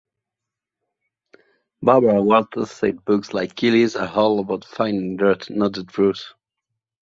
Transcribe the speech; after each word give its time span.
Barbara 1.83 2.23
Walters 2.23 2.71
said 2.71 3.05
books 3.05 3.35
like 3.35 3.55
Kelley's 3.55 3.95
are 3.95 4.09
all 4.11 4.39
about 4.39 4.65
finding 4.65 5.17
dirt, 5.17 5.47
not 5.51 5.73
the 5.73 5.83
truth. 5.83 6.33